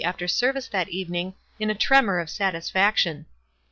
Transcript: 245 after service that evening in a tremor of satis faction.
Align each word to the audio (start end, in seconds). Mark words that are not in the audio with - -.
245 0.01 0.15
after 0.15 0.27
service 0.27 0.67
that 0.67 0.89
evening 0.89 1.35
in 1.59 1.69
a 1.69 1.75
tremor 1.75 2.17
of 2.17 2.27
satis 2.27 2.71
faction. 2.71 3.27